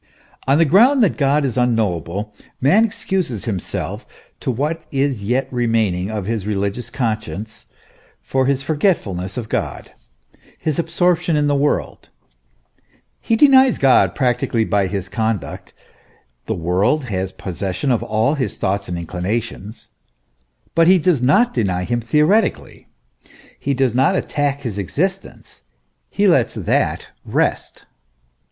[0.47, 4.07] On the ground that God is unknowable, man excuses himself
[4.39, 7.67] to what is yet remaining of his religious conscience
[8.19, 9.91] for his forgetfulness of God,
[10.57, 12.09] his absorption in the world:
[13.19, 15.71] he denies God practically by his conduct,
[16.47, 19.89] the world has possession of all his thoughts and inclinations,
[20.73, 22.87] but he does not deny him theoretically,
[23.59, 25.61] he does not attack his existence;
[26.09, 27.85] he lets that rest.